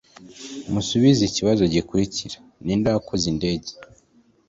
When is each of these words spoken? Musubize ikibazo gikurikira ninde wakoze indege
Musubize 0.71 1.21
ikibazo 1.25 1.63
gikurikira 1.73 2.37
ninde 2.63 2.87
wakoze 2.95 3.25
indege 3.33 3.69